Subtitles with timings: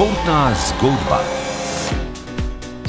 [0.00, 1.20] Športna zgodba.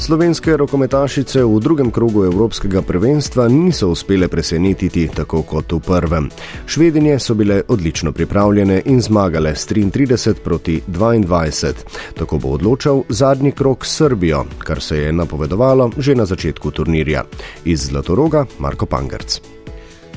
[0.00, 6.30] Slovenske rokometašice v drugem krogu Evropskega prvenstva niso uspele presenetiti tako kot v prvem.
[6.66, 11.72] Švedinje so bile odlično pripravljene in zmagale s 33 proti 22.
[12.16, 17.24] Tako bo odločal zadnji krok s Srbijo, kar se je napovedovalo že na začetku turnirja.
[17.64, 19.61] Iz Zlatoroga Marko Pangerc.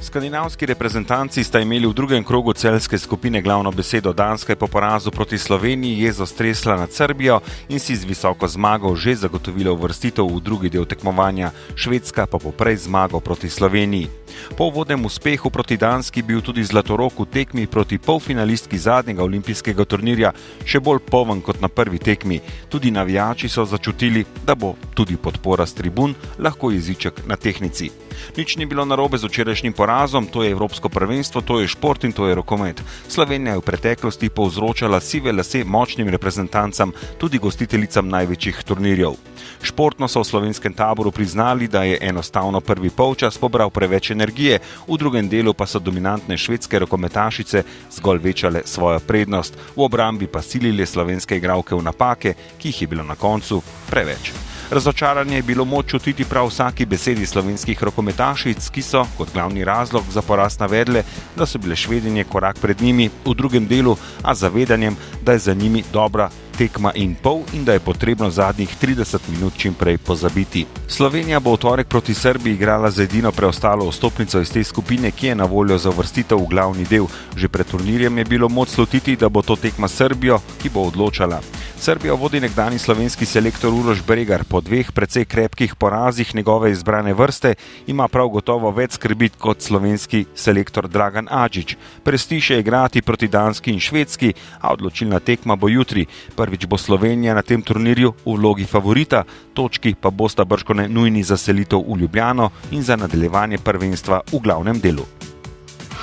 [0.05, 4.13] Skandinavski reprezentanci sta imeli v drugem krogu celske skupine glavno besedo.
[4.13, 8.95] Danska je po porazu proti Sloveniji jezo stresla nad Srbijo in si z visoko zmago
[8.95, 14.09] že zagotovila uvrstitev v drugi del tekmovanja, Švedska pa poprej zmago proti Sloveniji.
[14.57, 20.33] Po vodnem uspehu proti Danski bil tudi Zlatorok v tekmi proti polfinalistki zadnjega olimpijskega turnirja
[20.65, 22.41] še bolj poven kot na prvi tekmi.
[22.69, 27.89] Tudi navijači so začutili, da bo tudi podpora s tribun lahko jeziček na tehnici.
[28.37, 29.94] Nič ni bilo narobe z včerajšnjim porazom,
[30.31, 32.81] to je Evropsko prvenstvo, to je šport in to je rokomet.
[33.07, 39.15] Slovenija je v preteklosti povzročala sive lase močnim reprezentancam, tudi gostiteljicam največjih turnirjev.
[39.61, 44.97] Športno so v slovenskem taboru priznali, da je enostavno prvi polčas pobral preveč energije, v
[44.97, 50.85] drugem delu pa so dominantne švedske rokometašice zgolj večale svojo prednost, v obrambi pa silili
[50.85, 54.54] slovenske igralke v napake, ki jih je bilo na koncu preveč.
[54.71, 60.03] Razočaranje je bilo moč čutiti prav vsaki besedi slovenskih rokometašic, ki so kot glavni razlog
[60.11, 61.03] za poraz navedle,
[61.35, 65.53] da so bile švedinje korak pred njimi v drugem delu, a zavedanjem, da je za
[65.53, 70.65] njimi dobra tekma in pol in da je potrebno zadnjih 30 minut čim prej pozabiti.
[70.87, 75.27] Slovenija bo v torek proti Srbiji igrala za edino preostalo vstopnico iz te skupine, ki
[75.27, 77.07] je na voljo za vrstitev v glavni del.
[77.35, 81.41] Že pred turnirjem je bilo moč slutiti, da bo to tekma Srbijo, ki bo odločala.
[81.85, 84.41] Srbijo vodi nekdani slovenski selektor Uroš Bregar.
[84.49, 87.53] Po dveh precej krepkih porazih njegove izbrane vrste
[87.87, 91.75] ima prav gotovo več skrbit kot slovenski selektor Dragan Adžič.
[92.03, 96.07] Prestiž je igrati proti Danski in Švedski, a odločilna tekma bo jutri.
[96.35, 99.23] Prvič bo Slovenija na tem turnirju v vlogi favorita,
[99.53, 104.81] točki pa bosta brškone nujni za selitev v Ljubljano in za nadaljevanje prvenstva v glavnem
[104.81, 105.05] delu.